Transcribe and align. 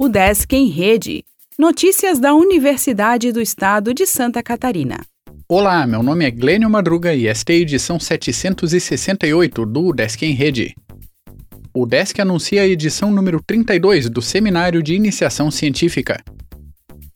O 0.00 0.08
Desk 0.08 0.54
em 0.54 0.68
Rede. 0.68 1.24
Notícias 1.58 2.20
da 2.20 2.32
Universidade 2.32 3.32
do 3.32 3.40
Estado 3.40 3.92
de 3.92 4.06
Santa 4.06 4.40
Catarina. 4.44 5.00
Olá, 5.48 5.84
meu 5.88 6.04
nome 6.04 6.24
é 6.24 6.30
Glênio 6.30 6.70
Madruga 6.70 7.12
e 7.12 7.26
esta 7.26 7.52
é 7.52 7.56
a 7.56 7.58
edição 7.58 7.98
768 7.98 9.66
do 9.66 9.92
Desk 9.92 10.24
em 10.24 10.34
Rede. 10.34 10.76
O 11.74 11.84
Desk 11.84 12.16
anuncia 12.20 12.62
a 12.62 12.66
edição 12.68 13.10
número 13.10 13.42
32 13.44 14.08
do 14.08 14.22
Seminário 14.22 14.84
de 14.84 14.94
Iniciação 14.94 15.50
Científica. 15.50 16.22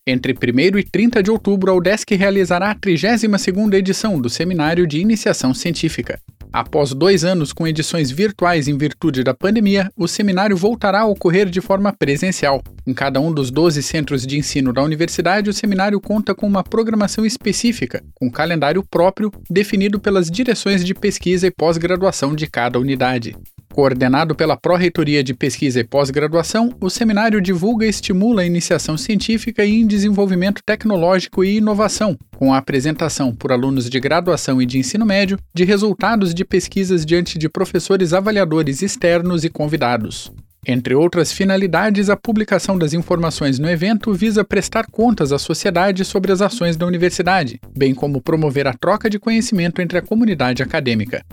Entre 0.04 0.32
1 0.32 0.78
e 0.78 0.82
30 0.82 1.22
de 1.22 1.30
outubro, 1.30 1.70
a 1.70 1.74
UDESC 1.76 2.16
realizará 2.16 2.72
a 2.72 2.74
32ª 2.74 3.74
edição 3.74 4.20
do 4.20 4.28
Seminário 4.28 4.88
de 4.88 4.98
Iniciação 4.98 5.54
Científica. 5.54 6.20
Após 6.52 6.92
dois 6.92 7.24
anos 7.24 7.50
com 7.50 7.66
edições 7.66 8.10
virtuais 8.10 8.68
em 8.68 8.76
virtude 8.76 9.24
da 9.24 9.32
pandemia, 9.32 9.90
o 9.96 10.06
seminário 10.06 10.54
voltará 10.54 11.00
a 11.00 11.06
ocorrer 11.06 11.48
de 11.48 11.62
forma 11.62 11.90
presencial. 11.94 12.62
Em 12.86 12.92
cada 12.92 13.18
um 13.18 13.32
dos 13.32 13.50
12 13.50 13.82
centros 13.82 14.26
de 14.26 14.38
ensino 14.38 14.70
da 14.70 14.82
universidade, 14.82 15.48
o 15.48 15.52
seminário 15.54 15.98
conta 15.98 16.34
com 16.34 16.46
uma 16.46 16.62
programação 16.62 17.24
específica, 17.24 18.04
com 18.14 18.30
calendário 18.30 18.84
próprio 18.84 19.32
definido 19.48 19.98
pelas 19.98 20.30
direções 20.30 20.84
de 20.84 20.94
pesquisa 20.94 21.46
e 21.46 21.50
pós-graduação 21.50 22.34
de 22.34 22.46
cada 22.46 22.78
unidade. 22.78 23.34
Coordenado 23.72 24.34
pela 24.34 24.54
Pró-Reitoria 24.54 25.24
de 25.24 25.32
Pesquisa 25.32 25.80
e 25.80 25.84
Pós-Graduação, 25.84 26.74
o 26.78 26.90
seminário 26.90 27.40
divulga 27.40 27.86
e 27.86 27.88
estimula 27.88 28.42
a 28.42 28.46
iniciação 28.46 28.98
científica 28.98 29.64
em 29.64 29.86
desenvolvimento 29.86 30.60
tecnológico 30.62 31.42
e 31.42 31.56
inovação, 31.56 32.18
com 32.36 32.52
a 32.52 32.58
apresentação 32.58 33.34
por 33.34 33.50
alunos 33.50 33.88
de 33.88 33.98
graduação 33.98 34.60
e 34.60 34.66
de 34.66 34.78
ensino 34.78 35.06
médio 35.06 35.38
de 35.54 35.64
resultados 35.64 36.34
de 36.34 36.44
pesquisas 36.44 37.06
diante 37.06 37.38
de 37.38 37.48
professores 37.48 38.12
avaliadores 38.12 38.82
externos 38.82 39.42
e 39.42 39.48
convidados. 39.48 40.30
Entre 40.66 40.94
outras 40.94 41.32
finalidades, 41.32 42.10
a 42.10 42.16
publicação 42.16 42.78
das 42.78 42.92
informações 42.92 43.58
no 43.58 43.70
evento 43.70 44.12
visa 44.12 44.44
prestar 44.44 44.86
contas 44.86 45.32
à 45.32 45.38
sociedade 45.38 46.04
sobre 46.04 46.30
as 46.30 46.42
ações 46.42 46.76
da 46.76 46.86
universidade, 46.86 47.58
bem 47.74 47.94
como 47.94 48.20
promover 48.20 48.66
a 48.66 48.74
troca 48.74 49.08
de 49.08 49.18
conhecimento 49.18 49.80
entre 49.80 49.98
a 49.98 50.02
comunidade 50.02 50.62
acadêmica. 50.62 51.24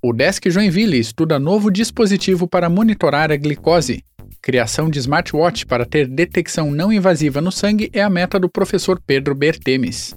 O 0.00 0.12
Desk 0.12 0.48
Joinville 0.48 0.96
estuda 0.96 1.40
novo 1.40 1.72
dispositivo 1.72 2.46
para 2.46 2.70
monitorar 2.70 3.32
a 3.32 3.36
glicose. 3.36 4.04
Criação 4.40 4.88
de 4.88 5.00
smartwatch 5.00 5.66
para 5.66 5.84
ter 5.84 6.06
detecção 6.06 6.70
não 6.70 6.92
invasiva 6.92 7.40
no 7.40 7.50
sangue 7.50 7.90
é 7.92 8.00
a 8.00 8.08
meta 8.08 8.38
do 8.38 8.48
professor 8.48 9.00
Pedro 9.04 9.34
Bertemes. 9.34 10.14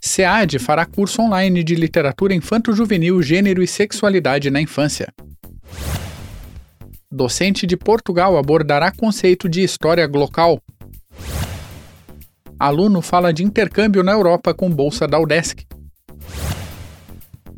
SEAD 0.00 0.58
fará 0.58 0.84
curso 0.84 1.22
online 1.22 1.62
de 1.62 1.76
literatura 1.76 2.34
infanto-juvenil, 2.34 3.22
gênero 3.22 3.62
e 3.62 3.66
sexualidade 3.66 4.50
na 4.50 4.60
infância. 4.60 5.06
Docente 7.08 7.64
de 7.64 7.76
Portugal 7.76 8.36
abordará 8.36 8.90
conceito 8.90 9.48
de 9.48 9.62
história 9.62 10.04
glocal. 10.08 10.60
Aluno 12.58 13.00
fala 13.00 13.32
de 13.32 13.44
intercâmbio 13.44 14.02
na 14.02 14.12
Europa 14.12 14.52
com 14.52 14.68
bolsa 14.68 15.06
da 15.06 15.20
UDESC. 15.20 15.64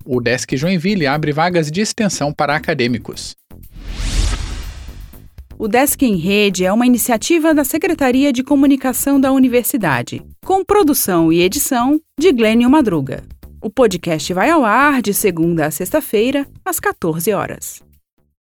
O 0.04 0.20
Desk 0.20 0.56
Joinville 0.56 1.06
abre 1.06 1.32
vagas 1.32 1.70
de 1.70 1.80
extensão 1.80 2.32
para 2.32 2.56
acadêmicos. 2.56 3.36
O 5.56 5.68
Desk 5.68 6.02
em 6.02 6.16
Rede 6.16 6.64
é 6.64 6.72
uma 6.72 6.86
iniciativa 6.86 7.54
da 7.54 7.62
Secretaria 7.62 8.32
de 8.32 8.42
Comunicação 8.42 9.20
da 9.20 9.30
Universidade, 9.30 10.20
com 10.44 10.64
produção 10.64 11.32
e 11.32 11.40
edição 11.40 12.00
de 12.18 12.32
Glênio 12.32 12.68
Madruga. 12.68 13.22
O 13.60 13.70
podcast 13.70 14.34
vai 14.34 14.50
ao 14.50 14.64
ar 14.64 15.00
de 15.00 15.14
segunda 15.14 15.66
a 15.66 15.70
sexta-feira, 15.70 16.48
às 16.64 16.80
14 16.80 17.32
horas. 17.32 17.80